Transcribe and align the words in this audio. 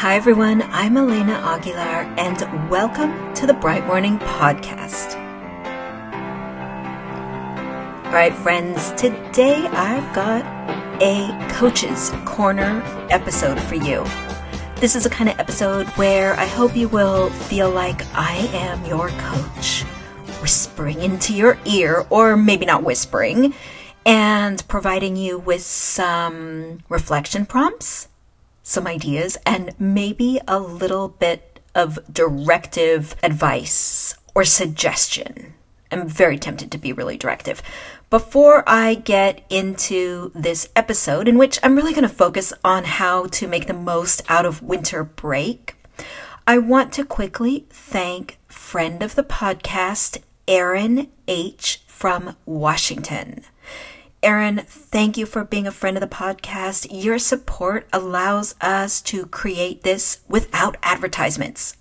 Hi, 0.00 0.14
everyone. 0.14 0.62
I'm 0.70 0.96
Elena 0.96 1.32
Aguilar, 1.32 2.04
and 2.16 2.70
welcome 2.70 3.34
to 3.34 3.48
the 3.48 3.52
Bright 3.54 3.84
Morning 3.88 4.16
Podcast. 4.20 5.16
All 8.06 8.12
right, 8.12 8.32
friends, 8.32 8.92
today 8.92 9.66
I've 9.66 10.14
got 10.14 10.44
a 11.02 11.52
Coach's 11.54 12.12
Corner 12.24 12.80
episode 13.10 13.60
for 13.60 13.74
you. 13.74 14.04
This 14.76 14.94
is 14.94 15.04
a 15.04 15.10
kind 15.10 15.30
of 15.30 15.40
episode 15.40 15.88
where 15.96 16.34
I 16.34 16.46
hope 16.46 16.76
you 16.76 16.86
will 16.86 17.30
feel 17.30 17.68
like 17.68 18.06
I 18.14 18.36
am 18.52 18.84
your 18.86 19.08
coach, 19.08 19.82
whispering 20.40 21.00
into 21.00 21.34
your 21.34 21.58
ear, 21.64 22.06
or 22.08 22.36
maybe 22.36 22.66
not 22.66 22.84
whispering, 22.84 23.52
and 24.06 24.62
providing 24.68 25.16
you 25.16 25.40
with 25.40 25.62
some 25.62 26.84
reflection 26.88 27.46
prompts, 27.46 28.06
some 28.68 28.86
ideas, 28.86 29.38
and 29.46 29.74
maybe 29.78 30.38
a 30.46 30.58
little 30.58 31.08
bit 31.08 31.58
of 31.74 31.98
directive 32.12 33.16
advice 33.22 34.14
or 34.34 34.44
suggestion. 34.44 35.54
I'm 35.90 36.06
very 36.06 36.38
tempted 36.38 36.70
to 36.72 36.78
be 36.78 36.92
really 36.92 37.16
directive. 37.16 37.62
Before 38.10 38.62
I 38.66 38.94
get 38.94 39.42
into 39.48 40.30
this 40.34 40.68
episode, 40.76 41.28
in 41.28 41.38
which 41.38 41.58
I'm 41.62 41.76
really 41.76 41.94
going 41.94 42.02
to 42.02 42.14
focus 42.14 42.52
on 42.62 42.84
how 42.84 43.26
to 43.26 43.48
make 43.48 43.66
the 43.66 43.72
most 43.72 44.20
out 44.28 44.44
of 44.44 44.62
winter 44.62 45.02
break, 45.02 45.76
I 46.46 46.58
want 46.58 46.92
to 46.94 47.06
quickly 47.06 47.66
thank 47.70 48.38
friend 48.48 49.02
of 49.02 49.14
the 49.14 49.24
podcast, 49.24 50.18
Aaron 50.46 51.08
H. 51.26 51.82
from 51.86 52.36
Washington. 52.44 53.44
Aaron, 54.22 54.58
thank 54.66 55.16
you 55.16 55.26
for 55.26 55.44
being 55.44 55.68
a 55.68 55.72
friend 55.72 55.96
of 55.96 56.00
the 56.00 56.08
podcast. 56.08 56.88
Your 56.90 57.20
support 57.20 57.86
allows 57.92 58.56
us 58.60 59.00
to 59.02 59.26
create 59.26 59.84
this 59.84 60.20
without 60.28 60.76
advertisements. 60.82 61.76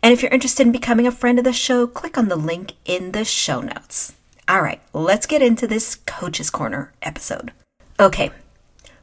And 0.00 0.12
if 0.12 0.22
you're 0.22 0.30
interested 0.30 0.66
in 0.66 0.72
becoming 0.72 1.06
a 1.06 1.12
friend 1.12 1.36
of 1.36 1.44
the 1.44 1.52
show, 1.52 1.88
click 1.88 2.16
on 2.16 2.28
the 2.28 2.36
link 2.36 2.74
in 2.84 3.10
the 3.10 3.24
show 3.24 3.60
notes. 3.60 4.12
All 4.46 4.62
right, 4.62 4.80
let's 4.92 5.26
get 5.26 5.42
into 5.42 5.66
this 5.66 5.96
Coach's 5.96 6.48
Corner 6.48 6.92
episode. 7.02 7.52
Okay, 7.98 8.30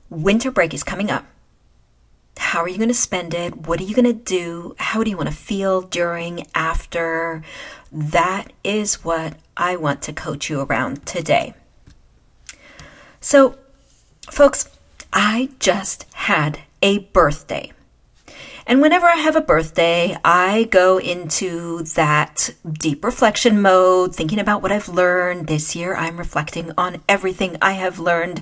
winter 0.10 0.50
break 0.50 0.74
is 0.74 0.84
coming 0.84 1.12
up. 1.12 1.26
How 2.38 2.62
are 2.62 2.70
you 2.70 2.78
going 2.78 2.88
to 2.88 2.94
spend 2.94 3.34
it? 3.34 3.68
What 3.68 3.82
are 3.82 3.84
you 3.84 3.96
going 3.96 4.06
to 4.06 4.14
do? 4.14 4.76
How 4.80 5.04
do 5.04 5.10
you 5.10 5.18
want 5.18 5.30
to 5.30 5.36
feel 5.36 5.82
during, 5.82 6.48
after? 6.56 7.44
That 7.92 8.54
is 8.64 9.04
what 9.04 9.36
I 9.58 9.76
want 9.76 10.02
to 10.04 10.14
coach 10.14 10.50
you 10.50 10.62
around 10.62 11.06
today. 11.06 11.54
So, 13.24 13.56
folks, 14.32 14.68
I 15.14 15.50
just 15.60 16.08
had 16.14 16.62
a 16.82 17.00
birthday. 17.00 17.72
And 18.66 18.82
whenever 18.82 19.06
I 19.06 19.18
have 19.18 19.36
a 19.36 19.42
birthday, 19.42 20.18
I 20.26 20.64
go 20.72 20.98
into 20.98 21.84
that 21.96 22.50
deep 22.68 23.04
reflection 23.04 23.62
mode, 23.62 24.16
thinking 24.16 24.40
about 24.40 24.64
what 24.64 24.72
I've 24.72 24.90
learned. 24.90 25.46
This 25.46 25.76
year, 25.76 25.96
I'm 25.96 26.18
reflecting 26.18 26.72
on 26.80 27.04
everything 27.08 27.58
I 27.62 27.74
have 27.74 28.00
learned 28.00 28.42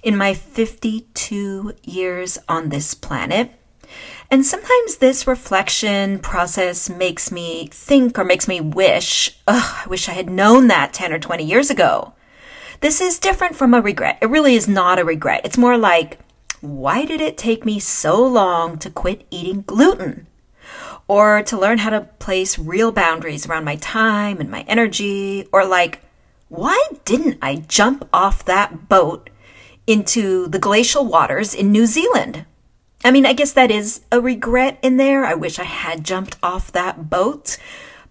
in 0.00 0.16
my 0.16 0.34
52 0.34 1.72
years 1.82 2.38
on 2.48 2.68
this 2.68 2.94
planet. 2.94 3.50
And 4.30 4.46
sometimes 4.46 4.98
this 4.98 5.26
reflection 5.26 6.20
process 6.20 6.88
makes 6.88 7.32
me 7.32 7.68
think 7.72 8.16
or 8.16 8.24
makes 8.24 8.46
me 8.46 8.60
wish, 8.60 9.36
oh, 9.48 9.82
I 9.84 9.88
wish 9.88 10.08
I 10.08 10.12
had 10.12 10.30
known 10.30 10.68
that 10.68 10.92
10 10.92 11.12
or 11.12 11.18
20 11.18 11.44
years 11.44 11.68
ago. 11.68 12.12
This 12.80 13.02
is 13.02 13.18
different 13.18 13.56
from 13.56 13.74
a 13.74 13.82
regret. 13.82 14.18
It 14.22 14.30
really 14.30 14.54
is 14.54 14.66
not 14.66 14.98
a 14.98 15.04
regret. 15.04 15.42
It's 15.44 15.58
more 15.58 15.76
like, 15.76 16.18
why 16.62 17.04
did 17.04 17.20
it 17.20 17.36
take 17.36 17.66
me 17.66 17.78
so 17.78 18.26
long 18.26 18.78
to 18.78 18.88
quit 18.88 19.26
eating 19.30 19.62
gluten? 19.62 20.26
Or 21.06 21.42
to 21.42 21.58
learn 21.58 21.78
how 21.78 21.90
to 21.90 22.08
place 22.20 22.58
real 22.58 22.90
boundaries 22.90 23.46
around 23.46 23.64
my 23.64 23.76
time 23.76 24.40
and 24.40 24.50
my 24.50 24.62
energy? 24.62 25.46
Or 25.52 25.66
like, 25.66 26.00
why 26.48 26.82
didn't 27.04 27.38
I 27.42 27.56
jump 27.56 28.08
off 28.14 28.46
that 28.46 28.88
boat 28.88 29.28
into 29.86 30.46
the 30.48 30.58
glacial 30.58 31.04
waters 31.04 31.54
in 31.54 31.70
New 31.72 31.84
Zealand? 31.84 32.46
I 33.04 33.10
mean, 33.10 33.26
I 33.26 33.34
guess 33.34 33.52
that 33.52 33.70
is 33.70 34.00
a 34.10 34.22
regret 34.22 34.78
in 34.82 34.96
there. 34.96 35.26
I 35.26 35.34
wish 35.34 35.58
I 35.58 35.64
had 35.64 36.02
jumped 36.02 36.38
off 36.42 36.72
that 36.72 37.10
boat, 37.10 37.58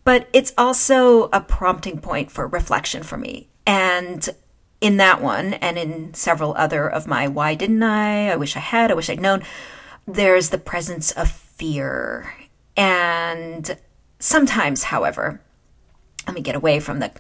but 0.03 0.27
it's 0.31 0.53
also 0.59 1.29
a 1.33 1.41
prompting 1.41 1.99
point 1.99 2.29
for 2.29 2.45
reflection 2.45 3.01
for 3.01 3.17
me. 3.17 3.49
And 3.65 4.29
in 4.81 4.97
that 4.97 5.21
one 5.21 5.53
and 5.55 5.77
in 5.77 6.13
several 6.13 6.53
other 6.55 6.89
of 6.89 7.07
my 7.07 7.27
why 7.27 7.55
didn't 7.55 7.83
I? 7.83 8.29
I 8.31 8.35
wish 8.35 8.55
I 8.55 8.59
had, 8.59 8.91
I 8.91 8.93
wish 8.95 9.09
I'd 9.09 9.19
known, 9.19 9.43
there's 10.07 10.49
the 10.49 10.57
presence 10.57 11.11
of 11.11 11.29
fear. 11.29 12.33
And 12.77 13.77
sometimes, 14.19 14.83
however, 14.83 15.41
let 16.27 16.35
me 16.35 16.41
get 16.41 16.55
away 16.55 16.79
from 16.79 16.99
the 16.99 17.11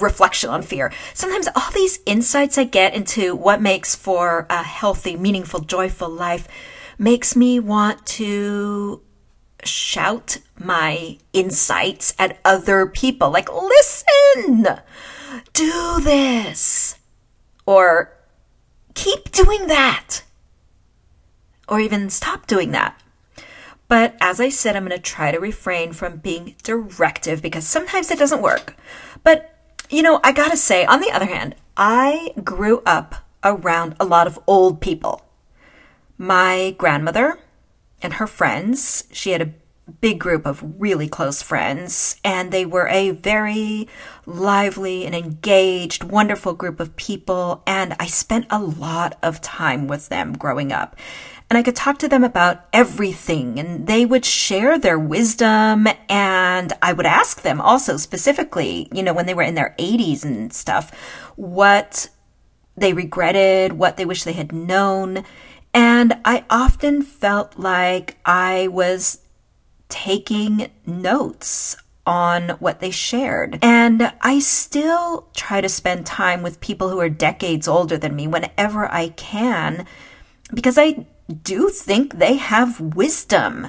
reflection 0.00 0.50
on 0.50 0.62
fear. 0.62 0.92
Sometimes 1.14 1.48
all 1.56 1.70
these 1.72 2.00
insights 2.06 2.58
I 2.58 2.64
get 2.64 2.94
into 2.94 3.34
what 3.34 3.62
makes 3.62 3.94
for 3.94 4.46
a 4.50 4.62
healthy, 4.62 5.16
meaningful, 5.16 5.60
joyful 5.60 6.08
life 6.08 6.46
makes 6.98 7.34
me 7.34 7.58
want 7.58 8.04
to 8.06 9.00
shout 9.64 10.38
my 10.58 11.18
insights 11.32 12.14
at 12.18 12.38
other 12.44 12.86
people. 12.86 13.30
Like, 13.30 13.48
listen! 13.52 14.80
Do 15.52 16.00
this. 16.00 16.96
Or 17.66 18.16
keep 18.94 19.30
doing 19.32 19.66
that. 19.68 20.22
Or 21.68 21.80
even 21.80 22.10
stop 22.10 22.46
doing 22.46 22.72
that. 22.72 23.00
But 23.88 24.16
as 24.20 24.40
I 24.40 24.48
said, 24.48 24.74
I'm 24.74 24.86
going 24.86 24.96
to 24.96 25.02
try 25.02 25.32
to 25.32 25.38
refrain 25.38 25.92
from 25.92 26.16
being 26.16 26.54
directive 26.62 27.42
because 27.42 27.66
sometimes 27.66 28.10
it 28.10 28.18
doesn't 28.18 28.40
work. 28.40 28.74
But, 29.22 29.54
you 29.90 30.02
know, 30.02 30.18
I 30.24 30.32
gotta 30.32 30.56
say, 30.56 30.86
on 30.86 31.00
the 31.00 31.10
other 31.10 31.26
hand, 31.26 31.54
I 31.76 32.32
grew 32.42 32.82
up 32.86 33.14
around 33.44 33.96
a 34.00 34.04
lot 34.04 34.26
of 34.26 34.38
old 34.46 34.80
people. 34.80 35.26
My 36.16 36.74
grandmother 36.78 37.38
and 38.00 38.14
her 38.14 38.26
friends, 38.26 39.04
she 39.12 39.32
had 39.32 39.42
a 39.42 39.52
big 40.00 40.18
group 40.18 40.46
of 40.46 40.62
really 40.80 41.08
close 41.08 41.42
friends, 41.42 42.16
and 42.24 42.50
they 42.50 42.64
were 42.64 42.88
a 42.88 43.10
very 43.10 43.88
lively 44.26 45.04
and 45.04 45.14
engaged, 45.14 46.04
wonderful 46.04 46.54
group 46.54 46.80
of 46.80 46.96
people. 46.96 47.62
And 47.66 47.96
I 47.98 48.06
spent 48.06 48.46
a 48.50 48.60
lot 48.60 49.18
of 49.22 49.40
time 49.40 49.88
with 49.88 50.08
them 50.08 50.32
growing 50.34 50.72
up. 50.72 50.96
And 51.50 51.58
I 51.58 51.62
could 51.62 51.76
talk 51.76 51.98
to 51.98 52.08
them 52.08 52.24
about 52.24 52.64
everything, 52.72 53.58
and 53.58 53.86
they 53.86 54.06
would 54.06 54.24
share 54.24 54.78
their 54.78 54.98
wisdom. 54.98 55.86
And 56.08 56.72
I 56.80 56.94
would 56.94 57.04
ask 57.04 57.42
them 57.42 57.60
also 57.60 57.98
specifically, 57.98 58.88
you 58.92 59.02
know, 59.02 59.12
when 59.12 59.26
they 59.26 59.34
were 59.34 59.42
in 59.42 59.54
their 59.54 59.74
80s 59.78 60.24
and 60.24 60.52
stuff, 60.52 60.90
what 61.36 62.08
they 62.76 62.94
regretted, 62.94 63.74
what 63.74 63.96
they 63.98 64.06
wish 64.06 64.24
they 64.24 64.32
had 64.32 64.52
known. 64.52 65.24
And 65.74 66.18
I 66.24 66.44
often 66.48 67.02
felt 67.02 67.58
like 67.58 68.16
I 68.24 68.68
was 68.68 69.18
taking 69.92 70.70
notes 70.86 71.76
on 72.06 72.48
what 72.60 72.80
they 72.80 72.90
shared. 72.90 73.58
And 73.62 74.10
I 74.22 74.38
still 74.38 75.28
try 75.34 75.60
to 75.60 75.68
spend 75.68 76.06
time 76.06 76.42
with 76.42 76.60
people 76.60 76.88
who 76.88 76.98
are 76.98 77.10
decades 77.10 77.68
older 77.68 77.98
than 77.98 78.16
me 78.16 78.26
whenever 78.26 78.90
I 78.90 79.10
can 79.10 79.86
because 80.52 80.78
I 80.78 81.06
do 81.42 81.68
think 81.68 82.14
they 82.14 82.36
have 82.36 82.80
wisdom. 82.80 83.68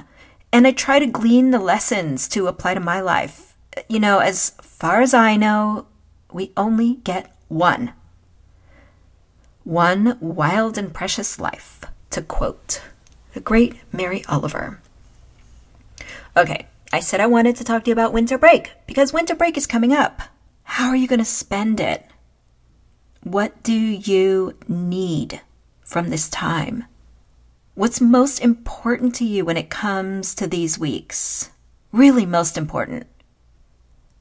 And 0.50 0.66
I 0.66 0.72
try 0.72 0.98
to 0.98 1.06
glean 1.06 1.50
the 1.50 1.58
lessons 1.58 2.26
to 2.30 2.46
apply 2.46 2.74
to 2.74 2.80
my 2.80 3.00
life. 3.00 3.56
You 3.88 4.00
know, 4.00 4.18
as 4.18 4.50
far 4.62 5.02
as 5.02 5.12
I 5.12 5.36
know, 5.36 5.86
we 6.32 6.52
only 6.56 6.94
get 7.04 7.36
one. 7.48 7.92
One 9.64 10.16
wild 10.20 10.78
and 10.78 10.92
precious 10.92 11.38
life, 11.38 11.84
to 12.10 12.22
quote 12.22 12.82
the 13.34 13.40
great 13.40 13.76
Mary 13.92 14.24
Oliver. 14.28 14.80
Okay, 16.36 16.66
I 16.92 16.98
said 16.98 17.20
I 17.20 17.28
wanted 17.28 17.54
to 17.56 17.64
talk 17.64 17.84
to 17.84 17.90
you 17.90 17.92
about 17.92 18.12
winter 18.12 18.36
break 18.36 18.72
because 18.88 19.12
winter 19.12 19.36
break 19.36 19.56
is 19.56 19.68
coming 19.68 19.92
up. 19.92 20.20
How 20.64 20.88
are 20.88 20.96
you 20.96 21.06
going 21.06 21.20
to 21.20 21.24
spend 21.24 21.78
it? 21.78 22.04
What 23.22 23.62
do 23.62 23.72
you 23.72 24.54
need 24.66 25.40
from 25.84 26.10
this 26.10 26.28
time? 26.28 26.86
What's 27.74 28.00
most 28.00 28.40
important 28.40 29.14
to 29.16 29.24
you 29.24 29.44
when 29.44 29.56
it 29.56 29.70
comes 29.70 30.34
to 30.34 30.48
these 30.48 30.78
weeks? 30.78 31.50
Really, 31.92 32.26
most 32.26 32.58
important. 32.58 33.06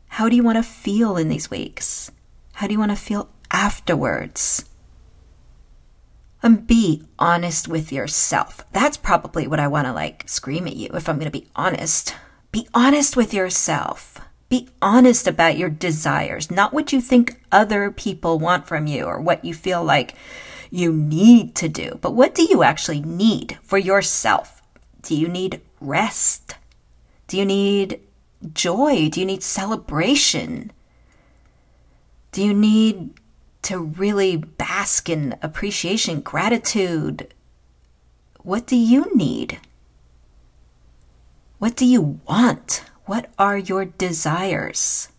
How 0.07 0.29
do 0.29 0.35
you 0.35 0.43
want 0.43 0.57
to 0.57 0.63
feel 0.63 1.17
in 1.17 1.29
these 1.29 1.49
weeks? 1.49 2.11
How 2.53 2.67
do 2.67 2.73
you 2.73 2.79
want 2.79 2.91
to 2.91 2.95
feel 2.95 3.29
afterwards? 3.49 4.65
And 6.43 6.67
be 6.67 7.03
honest 7.17 7.67
with 7.67 7.91
yourself. 7.91 8.65
That's 8.73 8.97
probably 8.97 9.47
what 9.47 9.59
I 9.59 9.67
want 9.67 9.87
to 9.87 9.93
like 9.93 10.27
scream 10.27 10.67
at 10.67 10.75
you 10.75 10.89
if 10.93 11.07
I'm 11.07 11.15
going 11.15 11.31
to 11.31 11.39
be 11.39 11.47
honest. 11.55 12.15
Be 12.51 12.67
honest 12.73 13.15
with 13.15 13.33
yourself. 13.33 14.19
Be 14.49 14.69
honest 14.81 15.25
about 15.25 15.57
your 15.57 15.69
desires, 15.69 16.51
not 16.51 16.73
what 16.73 16.93
you 16.93 17.01
think 17.01 17.41
other 17.51 17.89
people 17.89 18.37
want 18.37 18.67
from 18.67 18.85
you 18.85 19.05
or 19.05 19.19
what 19.19 19.43
you 19.43 19.53
feel 19.53 19.83
like 19.83 20.13
you 20.69 20.91
need 20.91 21.55
to 21.55 21.69
do, 21.69 21.97
but 22.01 22.13
what 22.13 22.35
do 22.35 22.43
you 22.43 22.61
actually 22.61 23.01
need 23.01 23.57
for 23.63 23.77
yourself? 23.77 24.61
Do 25.01 25.15
you 25.15 25.27
need 25.27 25.61
rest? 25.79 26.55
Do 27.27 27.37
you 27.37 27.45
need 27.45 28.01
joy? 28.53 29.09
Do 29.09 29.19
you 29.19 29.25
need 29.25 29.43
celebration? 29.43 30.71
Do 32.31 32.43
you 32.43 32.53
need 32.53 33.11
to 33.63 33.79
really 33.79 34.37
bask 34.37 35.09
in 35.09 35.35
appreciation, 35.41 36.21
gratitude? 36.21 37.33
What 38.41 38.67
do 38.67 38.75
you 38.75 39.11
need? 39.15 39.59
What 41.59 41.75
do 41.75 41.85
you 41.85 42.19
want? 42.27 42.83
What 43.05 43.29
are 43.39 43.57
your 43.57 43.85
desires? 43.85 45.09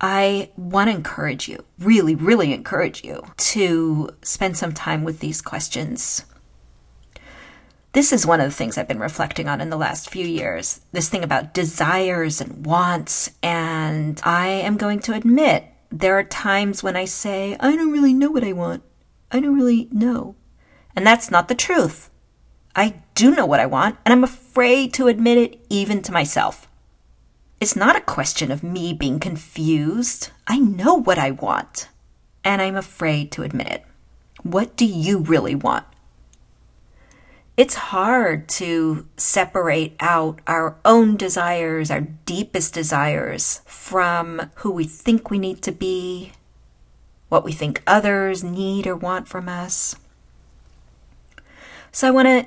I 0.00 0.50
want 0.56 0.90
to 0.90 0.96
encourage 0.96 1.48
you, 1.48 1.64
really, 1.78 2.16
really 2.16 2.52
encourage 2.52 3.04
you 3.04 3.22
to 3.36 4.10
spend 4.22 4.56
some 4.56 4.72
time 4.72 5.04
with 5.04 5.20
these 5.20 5.40
questions. 5.40 6.24
This 7.92 8.12
is 8.12 8.26
one 8.26 8.40
of 8.40 8.46
the 8.50 8.56
things 8.56 8.76
I've 8.76 8.88
been 8.88 8.98
reflecting 8.98 9.48
on 9.48 9.60
in 9.60 9.70
the 9.70 9.76
last 9.76 10.10
few 10.10 10.26
years 10.26 10.80
this 10.92 11.08
thing 11.08 11.22
about 11.22 11.54
desires 11.54 12.40
and 12.40 12.66
wants. 12.66 13.30
And 13.42 14.20
I 14.24 14.48
am 14.48 14.76
going 14.76 14.98
to 15.00 15.14
admit 15.14 15.66
there 15.92 16.18
are 16.18 16.24
times 16.24 16.82
when 16.82 16.96
I 16.96 17.04
say, 17.04 17.54
I 17.60 17.76
don't 17.76 17.92
really 17.92 18.14
know 18.14 18.30
what 18.30 18.44
I 18.44 18.52
want. 18.52 18.82
I 19.30 19.40
don't 19.40 19.54
really 19.54 19.88
know. 19.92 20.36
And 20.96 21.06
that's 21.06 21.30
not 21.30 21.48
the 21.48 21.54
truth. 21.54 22.10
I 22.74 23.02
do 23.14 23.34
know 23.34 23.44
what 23.44 23.60
I 23.60 23.66
want, 23.66 23.98
and 24.04 24.12
I'm 24.12 24.24
afraid 24.24 24.94
to 24.94 25.08
admit 25.08 25.36
it 25.36 25.64
even 25.68 26.00
to 26.02 26.12
myself. 26.12 26.66
It's 27.60 27.76
not 27.76 27.94
a 27.94 28.00
question 28.00 28.50
of 28.50 28.62
me 28.62 28.94
being 28.94 29.20
confused. 29.20 30.30
I 30.46 30.58
know 30.58 30.94
what 30.94 31.18
I 31.18 31.30
want, 31.30 31.88
and 32.42 32.62
I'm 32.62 32.76
afraid 32.76 33.30
to 33.32 33.42
admit 33.42 33.68
it. 33.68 33.84
What 34.42 34.76
do 34.76 34.86
you 34.86 35.18
really 35.18 35.54
want? 35.54 35.86
It's 37.54 37.74
hard 37.74 38.48
to 38.50 39.06
separate 39.18 39.94
out 40.00 40.40
our 40.46 40.76
own 40.86 41.16
desires, 41.16 41.90
our 41.90 42.00
deepest 42.00 42.72
desires, 42.72 43.60
from 43.66 44.50
who 44.56 44.70
we 44.70 44.84
think 44.84 45.30
we 45.30 45.38
need 45.38 45.60
to 45.62 45.72
be, 45.72 46.32
what 47.28 47.44
we 47.44 47.52
think 47.52 47.82
others 47.86 48.42
need 48.42 48.86
or 48.86 48.96
want 48.96 49.28
from 49.28 49.50
us. 49.50 49.96
So 51.90 52.08
I 52.08 52.10
want 52.10 52.26
to 52.26 52.46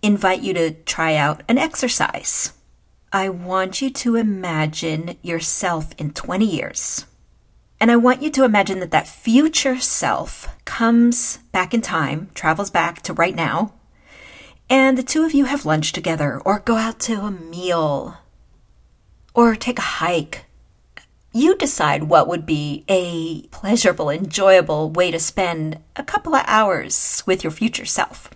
invite 0.00 0.40
you 0.40 0.54
to 0.54 0.70
try 0.70 1.14
out 1.14 1.42
an 1.46 1.58
exercise. 1.58 2.54
I 3.12 3.28
want 3.28 3.82
you 3.82 3.90
to 3.90 4.16
imagine 4.16 5.18
yourself 5.20 5.92
in 5.98 6.12
20 6.12 6.46
years. 6.46 7.04
And 7.80 7.90
I 7.90 7.96
want 7.96 8.22
you 8.22 8.30
to 8.30 8.44
imagine 8.44 8.80
that 8.80 8.92
that 8.92 9.06
future 9.06 9.78
self 9.78 10.48
comes 10.64 11.36
back 11.52 11.74
in 11.74 11.82
time, 11.82 12.30
travels 12.34 12.70
back 12.70 13.02
to 13.02 13.12
right 13.12 13.34
now, 13.34 13.74
and 14.70 14.98
the 14.98 15.02
two 15.02 15.24
of 15.24 15.32
you 15.32 15.46
have 15.46 15.64
lunch 15.64 15.92
together, 15.92 16.40
or 16.44 16.60
go 16.60 16.76
out 16.76 17.00
to 17.00 17.22
a 17.22 17.30
meal, 17.30 18.18
or 19.34 19.54
take 19.54 19.78
a 19.78 19.82
hike. 19.82 20.44
You 21.32 21.56
decide 21.56 22.04
what 22.04 22.28
would 22.28 22.46
be 22.46 22.84
a 22.88 23.42
pleasurable, 23.48 24.10
enjoyable 24.10 24.90
way 24.90 25.10
to 25.10 25.18
spend 25.18 25.78
a 25.96 26.02
couple 26.02 26.34
of 26.34 26.44
hours 26.46 27.22
with 27.26 27.44
your 27.44 27.50
future 27.50 27.84
self. 27.84 28.30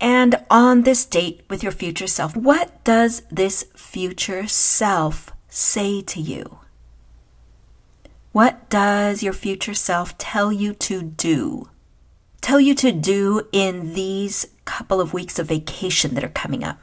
And 0.00 0.44
on 0.50 0.82
this 0.82 1.04
date 1.04 1.42
with 1.48 1.62
your 1.62 1.72
future 1.72 2.08
self, 2.08 2.36
what 2.36 2.82
does 2.82 3.22
this 3.30 3.66
future 3.76 4.48
self 4.48 5.30
say 5.48 6.02
to 6.02 6.20
you? 6.20 6.58
What 8.32 8.68
does 8.70 9.22
your 9.22 9.34
future 9.34 9.74
self 9.74 10.16
tell 10.18 10.50
you 10.50 10.72
to 10.74 11.02
do? 11.02 11.68
Tell 12.40 12.58
you 12.58 12.74
to 12.76 12.90
do 12.90 13.46
in 13.52 13.92
these 13.94 14.46
couple 14.64 15.00
of 15.00 15.12
weeks 15.12 15.38
of 15.38 15.48
vacation 15.48 16.14
that 16.14 16.24
are 16.24 16.28
coming 16.28 16.64
up? 16.64 16.78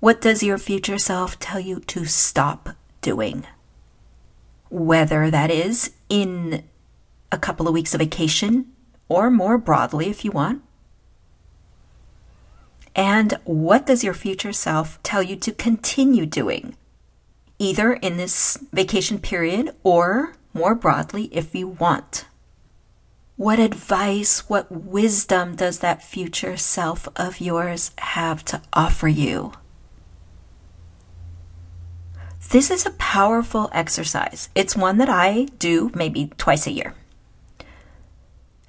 What 0.00 0.20
does 0.20 0.42
your 0.42 0.58
future 0.58 0.98
self 0.98 1.38
tell 1.38 1.60
you 1.60 1.80
to 1.80 2.04
stop 2.04 2.70
doing? 3.00 3.46
Whether 4.68 5.30
that 5.30 5.50
is 5.50 5.92
in 6.08 6.64
a 7.32 7.38
couple 7.38 7.66
of 7.66 7.74
weeks 7.74 7.94
of 7.94 8.00
vacation 8.00 8.72
or 9.08 9.30
more 9.30 9.58
broadly 9.58 10.08
if 10.08 10.24
you 10.24 10.30
want. 10.30 10.62
And 12.94 13.38
what 13.44 13.86
does 13.86 14.02
your 14.02 14.14
future 14.14 14.52
self 14.52 15.02
tell 15.02 15.22
you 15.22 15.36
to 15.36 15.52
continue 15.52 16.26
doing? 16.26 16.76
Either 17.58 17.92
in 17.92 18.16
this 18.16 18.58
vacation 18.72 19.18
period 19.18 19.74
or 19.82 20.34
more 20.54 20.74
broadly 20.74 21.24
if 21.32 21.54
you 21.54 21.68
want. 21.68 22.26
What 23.36 23.58
advice, 23.58 24.48
what 24.48 24.72
wisdom 24.72 25.56
does 25.56 25.80
that 25.80 26.02
future 26.02 26.56
self 26.56 27.06
of 27.16 27.38
yours 27.38 27.90
have 27.98 28.42
to 28.46 28.62
offer 28.72 29.08
you? 29.08 29.52
This 32.48 32.70
is 32.70 32.86
a 32.86 32.92
powerful 32.92 33.68
exercise. 33.74 34.48
It's 34.54 34.74
one 34.74 34.96
that 34.98 35.10
I 35.10 35.48
do 35.58 35.90
maybe 35.94 36.32
twice 36.38 36.66
a 36.66 36.70
year. 36.70 36.94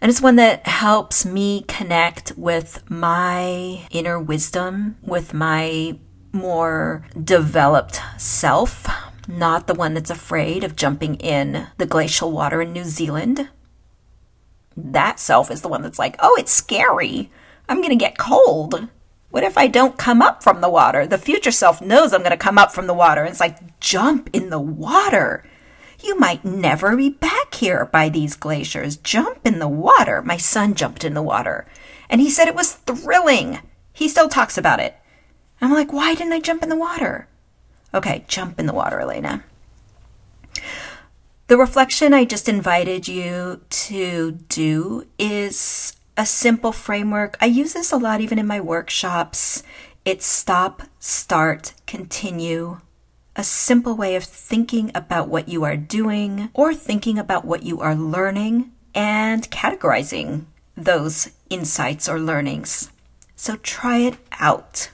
And 0.01 0.11
it's 0.11 0.21
one 0.21 0.35
that 0.35 0.67
helps 0.67 1.25
me 1.25 1.63
connect 1.69 2.33
with 2.35 2.83
my 2.89 3.87
inner 3.89 4.19
wisdom, 4.19 4.97
with 5.01 5.33
my 5.33 5.97
more 6.33 7.05
developed 7.23 8.01
self, 8.17 8.85
not 9.29 9.67
the 9.67 9.73
one 9.73 9.93
that's 9.93 10.09
afraid 10.09 10.65
of 10.65 10.75
jumping 10.75 11.15
in 11.15 11.67
the 11.77 11.85
glacial 11.85 12.33
water 12.33 12.61
in 12.61 12.73
New 12.73 12.83
Zealand. 12.83 13.47
That 14.77 15.19
self 15.19 15.49
is 15.49 15.61
the 15.61 15.67
one 15.67 15.81
that's 15.81 15.99
like, 15.99 16.15
oh, 16.19 16.35
it's 16.39 16.51
scary. 16.51 17.31
I'm 17.67 17.77
going 17.77 17.89
to 17.89 17.95
get 17.95 18.17
cold. 18.17 18.87
What 19.31 19.43
if 19.43 19.57
I 19.57 19.67
don't 19.67 19.97
come 19.97 20.21
up 20.21 20.43
from 20.43 20.61
the 20.61 20.69
water? 20.69 21.05
The 21.05 21.17
future 21.17 21.51
self 21.51 21.81
knows 21.81 22.13
I'm 22.13 22.21
going 22.21 22.31
to 22.31 22.37
come 22.37 22.57
up 22.57 22.71
from 22.71 22.87
the 22.87 22.93
water. 22.93 23.21
And 23.21 23.29
it's 23.29 23.39
like, 23.39 23.79
jump 23.79 24.29
in 24.31 24.49
the 24.49 24.59
water. 24.59 25.43
You 26.03 26.17
might 26.19 26.45
never 26.45 26.95
be 26.95 27.09
back 27.09 27.55
here 27.55 27.85
by 27.85 28.09
these 28.09 28.35
glaciers. 28.35 28.97
Jump 28.97 29.39
in 29.43 29.59
the 29.59 29.67
water. 29.67 30.21
My 30.21 30.37
son 30.37 30.75
jumped 30.75 31.03
in 31.03 31.15
the 31.15 31.23
water. 31.23 31.67
And 32.09 32.21
he 32.21 32.29
said 32.29 32.47
it 32.47 32.55
was 32.55 32.73
thrilling. 32.73 33.59
He 33.91 34.07
still 34.07 34.29
talks 34.29 34.57
about 34.57 34.79
it. 34.79 34.95
I'm 35.59 35.73
like, 35.73 35.91
why 35.91 36.13
didn't 36.13 36.33
I 36.33 36.39
jump 36.39 36.61
in 36.61 36.69
the 36.69 36.75
water? 36.77 37.27
Okay, 37.93 38.25
jump 38.27 38.59
in 38.59 38.67
the 38.67 38.73
water, 38.73 38.99
Elena. 38.99 39.43
The 41.47 41.57
reflection 41.57 42.13
I 42.13 42.25
just 42.25 42.49
invited 42.49 43.07
you 43.07 43.61
to 43.69 44.31
do 44.49 45.07
is 45.17 45.95
a 46.17 46.25
simple 46.25 46.73
framework. 46.73 47.37
I 47.39 47.45
use 47.45 47.71
this 47.71 47.93
a 47.93 47.97
lot 47.97 48.19
even 48.19 48.37
in 48.37 48.45
my 48.45 48.59
workshops. 48.59 49.63
It's 50.03 50.25
stop, 50.25 50.83
start, 50.99 51.73
continue 51.85 52.81
a 53.37 53.45
simple 53.45 53.95
way 53.95 54.15
of 54.17 54.25
thinking 54.25 54.91
about 54.93 55.29
what 55.29 55.47
you 55.47 55.63
are 55.63 55.77
doing 55.77 56.49
or 56.53 56.73
thinking 56.73 57.17
about 57.17 57.45
what 57.45 57.63
you 57.63 57.79
are 57.79 57.95
learning 57.95 58.71
and 58.93 59.49
categorizing 59.49 60.45
those 60.75 61.29
insights 61.49 62.09
or 62.09 62.19
learnings. 62.19 62.91
So 63.37 63.55
try 63.57 63.99
it 63.99 64.17
out. 64.33 64.89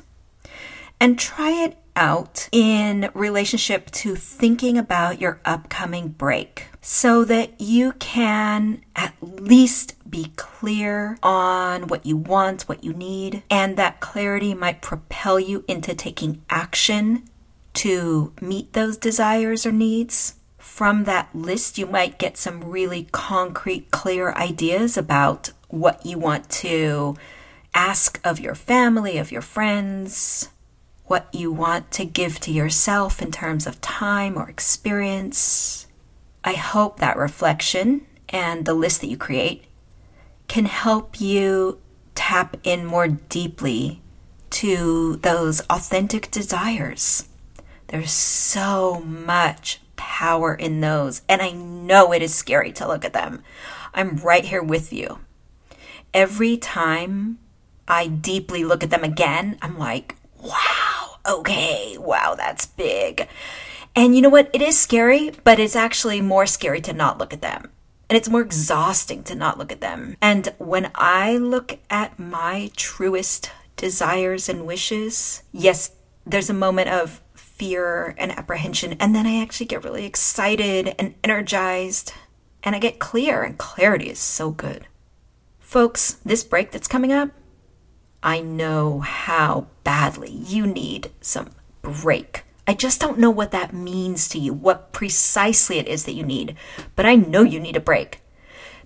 And 0.99 1.17
try 1.17 1.51
it 1.51 1.77
out 1.95 2.49
in 2.51 3.09
relationship 3.13 3.91
to 3.91 4.15
thinking 4.15 4.77
about 4.77 5.21
your 5.21 5.39
upcoming 5.45 6.09
break 6.09 6.67
so 6.81 7.23
that 7.25 7.59
you 7.59 7.93
can 7.93 8.81
at 8.95 9.13
least 9.21 9.95
be 10.09 10.31
clear 10.35 11.17
on 11.23 11.87
what 11.87 12.05
you 12.05 12.15
want, 12.15 12.63
what 12.63 12.83
you 12.83 12.93
need, 12.93 13.43
and 13.49 13.77
that 13.77 13.99
clarity 13.99 14.53
might 14.53 14.81
propel 14.81 15.39
you 15.39 15.63
into 15.67 15.95
taking 15.95 16.41
action 16.49 17.23
to 17.73 18.31
meet 18.41 18.73
those 18.73 18.97
desires 18.97 19.65
or 19.65 19.71
needs. 19.71 20.35
From 20.57 21.05
that 21.05 21.33
list, 21.33 21.77
you 21.77 21.85
might 21.85 22.19
get 22.19 22.37
some 22.37 22.63
really 22.63 23.07
concrete, 23.11 23.91
clear 23.91 24.31
ideas 24.33 24.97
about 24.97 25.51
what 25.67 26.05
you 26.05 26.19
want 26.19 26.49
to 26.49 27.15
ask 27.73 28.19
of 28.23 28.39
your 28.39 28.55
family, 28.55 29.17
of 29.17 29.31
your 29.31 29.41
friends, 29.41 30.49
what 31.05 31.27
you 31.33 31.51
want 31.51 31.91
to 31.91 32.05
give 32.05 32.39
to 32.41 32.51
yourself 32.51 33.21
in 33.21 33.31
terms 33.31 33.67
of 33.67 33.81
time 33.81 34.37
or 34.37 34.49
experience. 34.49 35.87
I 36.43 36.53
hope 36.53 36.99
that 36.99 37.17
reflection 37.17 38.05
and 38.29 38.65
the 38.65 38.73
list 38.73 39.01
that 39.01 39.07
you 39.07 39.17
create 39.17 39.65
can 40.47 40.65
help 40.65 41.19
you 41.19 41.79
tap 42.15 42.57
in 42.63 42.85
more 42.85 43.07
deeply 43.07 44.01
to 44.49 45.17
those 45.17 45.61
authentic 45.61 46.29
desires 46.31 47.27
there's 47.93 48.11
so 48.11 49.01
much 49.01 49.79
power 49.95 50.55
in 50.55 50.81
those. 50.81 51.21
And 51.29 51.43
I 51.43 51.51
know 51.51 52.11
it 52.11 52.23
is 52.23 52.33
scary 52.33 52.71
to 52.71 52.87
look 52.87 53.05
at 53.05 53.13
them. 53.13 53.43
I'm 53.93 54.15
right 54.17 54.43
here 54.43 54.63
with 54.63 54.91
you. 54.91 55.19
Every 56.11 56.57
time 56.57 57.37
I 57.87 58.07
deeply 58.07 58.63
look 58.63 58.83
at 58.83 58.89
them 58.89 59.03
again, 59.03 59.59
I'm 59.61 59.77
like, 59.77 60.15
wow, 60.41 60.92
okay, 61.27 61.97
wow, 61.99 62.35
that's 62.35 62.65
big. 62.65 63.27
And 63.95 64.15
you 64.15 64.21
know 64.21 64.29
what? 64.29 64.49
It 64.53 64.61
is 64.61 64.79
scary, 64.79 65.31
but 65.43 65.59
it's 65.59 65.75
actually 65.75 66.21
more 66.21 66.45
scary 66.45 66.81
to 66.81 66.93
not 66.93 67.17
look 67.17 67.33
at 67.33 67.41
them. 67.41 67.71
And 68.09 68.17
it's 68.17 68.29
more 68.29 68.41
exhausting 68.41 69.23
to 69.23 69.35
not 69.35 69.57
look 69.57 69.71
at 69.71 69.81
them. 69.81 70.17
And 70.21 70.53
when 70.57 70.91
I 70.95 71.37
look 71.37 71.79
at 71.89 72.19
my 72.19 72.71
truest 72.75 73.51
desires 73.75 74.49
and 74.49 74.65
wishes. 74.65 75.43
Yes, 75.51 75.91
there's 76.25 76.49
a 76.49 76.53
moment 76.53 76.89
of 76.89 77.21
fear 77.33 78.15
and 78.17 78.31
apprehension, 78.31 78.93
and 78.99 79.13
then 79.13 79.27
I 79.27 79.41
actually 79.41 79.67
get 79.67 79.83
really 79.83 80.05
excited 80.05 80.95
and 80.97 81.15
energized, 81.23 82.13
and 82.63 82.75
I 82.75 82.79
get 82.79 82.99
clear, 82.99 83.43
and 83.43 83.57
clarity 83.57 84.09
is 84.09 84.19
so 84.19 84.51
good. 84.51 84.87
Folks, 85.59 86.13
this 86.25 86.43
break 86.43 86.71
that's 86.71 86.87
coming 86.87 87.11
up, 87.11 87.29
I 88.23 88.39
know 88.39 89.01
how 89.01 89.67
badly 89.83 90.31
you 90.31 90.65
need 90.65 91.11
some 91.19 91.49
break. 91.81 92.45
I 92.65 92.73
just 92.73 93.01
don't 93.01 93.19
know 93.19 93.29
what 93.29 93.51
that 93.51 93.73
means 93.73 94.29
to 94.29 94.39
you, 94.39 94.53
what 94.53 94.93
precisely 94.93 95.77
it 95.77 95.87
is 95.89 96.05
that 96.05 96.13
you 96.13 96.23
need, 96.23 96.55
but 96.95 97.05
I 97.05 97.15
know 97.15 97.43
you 97.43 97.59
need 97.59 97.75
a 97.75 97.81
break. 97.81 98.21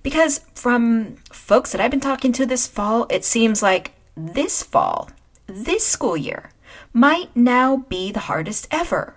Because 0.02 0.42
from 0.56 1.18
folks 1.32 1.72
that 1.72 1.80
I've 1.80 1.92
been 1.92 2.00
talking 2.00 2.32
to 2.34 2.46
this 2.48 2.66
fall, 2.66 3.06
it 3.12 3.24
seems 3.24 3.62
like 3.62 3.92
this 4.16 4.64
fall, 4.64 5.12
this 5.46 5.86
school 5.86 6.18
year, 6.18 6.52
might 6.92 7.36
now 7.36 7.78
be 7.78 8.12
the 8.12 8.22
hardest 8.22 8.68
ever. 8.72 9.16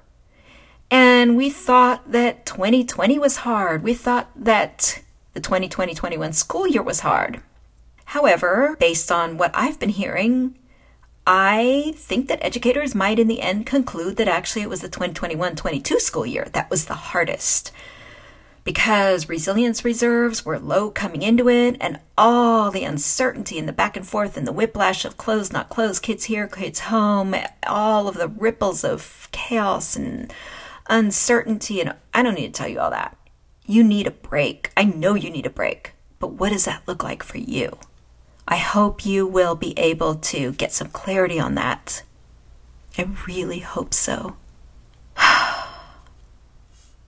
And 0.91 1.37
we 1.37 1.49
thought 1.49 2.13
that 2.13 2.45
2020 2.45 3.19
was 3.19 3.39
hard. 3.39 3.83
We 3.83 3.95
thought 3.95 4.29
that 4.37 5.03
the 5.33 5.41
2020 5.41 5.95
21 5.95 6.33
school 6.35 6.67
year 6.67 6.83
was 6.83 7.01
hard. 7.01 7.41
However, 8.11 8.77
based 8.81 9.13
on 9.13 9.39
what 9.39 9.53
I've 9.55 9.79
been 9.79 9.91
hearing, 9.91 10.59
I 11.29 11.95
think 11.97 12.27
that 12.27 12.45
educators 12.45 12.93
might 12.93 13.21
in 13.21 13.29
the 13.29 13.41
end 13.41 13.67
conclude 13.67 14.17
that 14.17 14.27
actually 14.27 14.63
it 14.63 14.69
was 14.69 14.81
the 14.81 14.89
2021 14.89 15.55
22 15.55 16.01
school 16.01 16.27
year 16.27 16.49
that 16.53 16.69
was 16.71 16.87
the 16.87 16.95
hardest 16.95 17.71
because 18.65 19.29
resilience 19.29 19.85
reserves 19.85 20.45
were 20.45 20.59
low 20.59 20.91
coming 20.91 21.23
into 21.23 21.49
it, 21.49 21.77
and 21.81 22.01
all 22.19 22.73
the 22.73 22.83
uncertainty 22.83 23.61
and 23.61 23.69
the 23.69 23.73
back 23.73 23.97
and 23.97 24.07
forth 24.07 24.37
and 24.37 24.45
the 24.45 24.53
whiplash 24.53 25.05
of 25.05 25.17
close, 25.17 25.53
not 25.53 25.69
close, 25.69 26.01
kids 26.01 26.25
here, 26.25 26.49
kids 26.49 26.81
home, 26.81 27.37
all 27.69 28.09
of 28.09 28.17
the 28.17 28.27
ripples 28.27 28.83
of 28.83 29.29
chaos 29.31 29.95
and 29.95 30.35
uncertainty. 30.89 31.81
And 31.81 31.95
I 32.13 32.25
don't 32.25 32.35
need 32.35 32.53
to 32.53 32.59
tell 32.59 32.69
you 32.69 32.81
all 32.81 32.91
that. 32.91 33.17
You 33.67 33.85
need 33.85 34.09
a 34.09 34.11
break. 34.11 34.73
I 34.77 34.83
know 34.83 35.15
you 35.15 35.31
need 35.31 35.47
a 35.47 35.51
break. 35.51 35.93
But 36.19 36.33
what 36.33 36.51
does 36.51 36.65
that 36.65 36.83
look 36.89 37.05
like 37.05 37.23
for 37.23 37.39
you? 37.39 37.79
I 38.51 38.57
hope 38.57 39.07
you 39.07 39.29
will 39.29 39.55
be 39.55 39.79
able 39.79 40.17
to 40.17 40.51
get 40.53 40.73
some 40.73 40.89
clarity 40.89 41.39
on 41.39 41.55
that. 41.55 42.03
I 42.99 43.09
really 43.29 43.61
hope 43.61 43.95
so. 43.95 44.35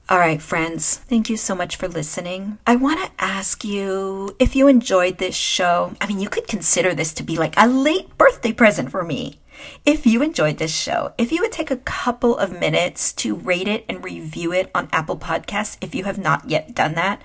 All 0.09 0.19
right, 0.19 0.41
friends, 0.41 0.99
thank 0.99 1.29
you 1.29 1.37
so 1.37 1.57
much 1.57 1.75
for 1.75 1.89
listening. 1.89 2.59
I 2.65 2.77
want 2.77 3.05
to 3.05 3.11
ask 3.19 3.65
you 3.65 4.37
if 4.39 4.55
you 4.55 4.69
enjoyed 4.69 5.19
this 5.19 5.35
show. 5.35 5.97
I 6.01 6.07
mean, 6.07 6.21
you 6.21 6.29
could 6.29 6.47
consider 6.47 6.95
this 6.95 7.13
to 7.15 7.25
be 7.25 7.37
like 7.37 7.55
a 7.57 7.67
late 7.67 8.17
birthday 8.17 8.53
present 8.53 8.93
for 8.93 9.03
me. 9.03 9.41
If 9.85 10.07
you 10.07 10.23
enjoyed 10.23 10.59
this 10.59 10.75
show, 10.75 11.13
if 11.19 11.33
you 11.33 11.41
would 11.41 11.53
take 11.53 11.73
a 11.73 11.77
couple 11.77 12.37
of 12.37 12.59
minutes 12.59 13.13
to 13.15 13.35
rate 13.35 13.69
it 13.69 13.85
and 13.89 14.05
review 14.05 14.53
it 14.53 14.71
on 14.77 14.89
Apple 14.93 15.17
Podcasts, 15.17 15.77
if 15.81 15.93
you 15.93 16.05
have 16.05 16.19
not 16.19 16.49
yet 16.49 16.73
done 16.75 16.95
that, 16.95 17.21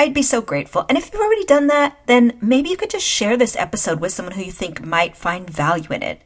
I'd 0.00 0.14
be 0.14 0.22
so 0.22 0.40
grateful. 0.40 0.86
And 0.88 0.96
if 0.96 1.12
you've 1.12 1.20
already 1.20 1.44
done 1.44 1.66
that, 1.66 1.98
then 2.06 2.38
maybe 2.40 2.70
you 2.70 2.76
could 2.78 2.88
just 2.88 3.04
share 3.04 3.36
this 3.36 3.54
episode 3.54 4.00
with 4.00 4.12
someone 4.12 4.34
who 4.34 4.42
you 4.42 4.50
think 4.50 4.82
might 4.82 5.14
find 5.14 5.48
value 5.50 5.92
in 5.92 6.02
it. 6.02 6.22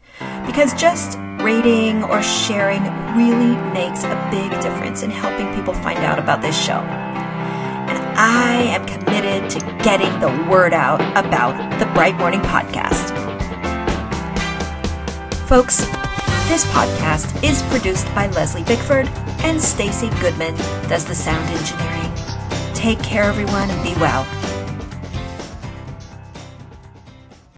Because 0.46 0.72
just 0.74 1.18
rating 1.40 2.04
or 2.04 2.22
sharing 2.22 2.84
really 3.16 3.56
makes 3.72 4.04
a 4.04 4.28
big 4.30 4.52
difference 4.62 5.02
in 5.02 5.10
helping 5.10 5.52
people 5.56 5.74
find 5.74 5.98
out 5.98 6.20
about 6.20 6.40
this 6.40 6.56
show. 6.56 6.78
And 6.78 7.98
I 8.16 8.62
am 8.62 8.86
committed 8.86 9.50
to 9.50 9.58
getting 9.82 10.20
the 10.20 10.48
word 10.48 10.72
out 10.72 11.00
about 11.16 11.58
the 11.80 11.86
Bright 11.86 12.14
Morning 12.14 12.42
Podcast. 12.42 13.10
Folks, 15.48 15.78
this 16.46 16.64
podcast 16.66 17.42
is 17.42 17.60
produced 17.64 18.06
by 18.14 18.28
Leslie 18.28 18.62
Bickford 18.62 19.08
and 19.42 19.60
Stacy 19.60 20.10
Goodman 20.20 20.54
does 20.88 21.04
the 21.04 21.14
sound 21.16 21.44
engineering. 21.50 22.13
Take 22.84 23.02
care 23.02 23.22
everyone 23.22 23.70
and 23.70 23.82
be 23.82 23.94
well. 23.98 24.43